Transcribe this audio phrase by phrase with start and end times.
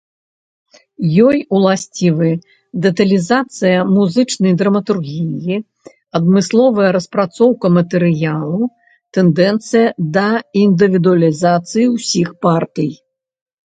[1.27, 2.29] Ёй уласцівы
[2.85, 5.57] дэталізацыя музычнай драматургіі,
[6.19, 8.61] адмысловая распрацоўка матэрыялу,
[9.17, 9.87] тэндэнцыя
[10.17, 10.29] да
[10.63, 12.91] індывідуалізацыі ўсіх партый.